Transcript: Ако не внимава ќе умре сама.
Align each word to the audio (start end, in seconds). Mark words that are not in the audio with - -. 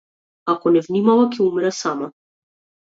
Ако 0.53 0.73
не 0.77 0.81
внимава 0.89 1.29
ќе 1.37 1.47
умре 1.49 1.73
сама. 1.85 2.13